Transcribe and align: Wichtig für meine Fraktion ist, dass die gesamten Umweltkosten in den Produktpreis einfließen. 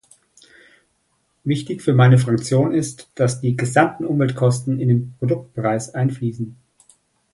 Wichtig 1.43 1.83
für 1.83 1.93
meine 1.93 2.17
Fraktion 2.17 2.73
ist, 2.73 3.11
dass 3.13 3.39
die 3.39 3.55
gesamten 3.55 4.03
Umweltkosten 4.07 4.79
in 4.79 4.87
den 4.87 5.13
Produktpreis 5.19 5.93
einfließen. 5.93 6.55